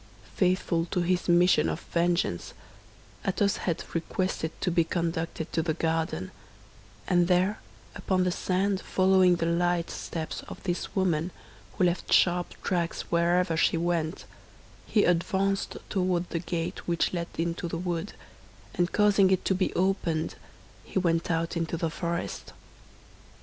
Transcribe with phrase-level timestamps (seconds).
[0.35, 2.55] Faithful to his mission of vengeance,
[3.23, 6.31] Athos had requested to be conducted to the garden;
[7.07, 7.59] and there
[7.93, 11.29] upon the sand following the light steps of this woman,
[11.77, 14.25] who left sharp tracks wherever she went,
[14.87, 18.13] he advanced toward the gate which led into the wood,
[18.73, 20.33] and causing it to be opened,
[20.83, 22.53] he went out into the forest.